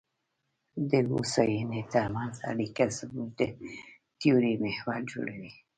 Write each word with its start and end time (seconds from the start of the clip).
د 0.89 0.91
هوساینې 1.11 1.81
ترمنځ 1.93 2.35
اړیکه 2.51 2.83
زموږ 2.99 3.29
د 3.39 3.41
تیورۍ 4.19 4.55
محور 4.63 4.99
جوړوي. 5.11 5.51